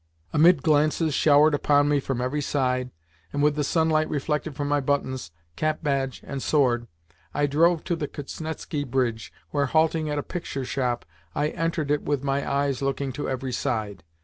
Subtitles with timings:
[0.33, 2.89] Amid glances showered upon me from every side,
[3.31, 6.87] and with the sunlight reflected from my buttons, cap badge, and sword,
[7.35, 12.01] I drove to the Kuznetski Bridge, where, halting at a Picture shop, I entered it
[12.01, 14.03] with my eyes looking to every side.